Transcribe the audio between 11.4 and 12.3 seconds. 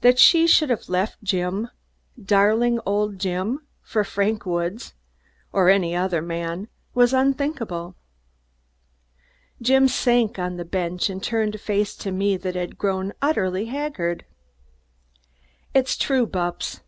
a face to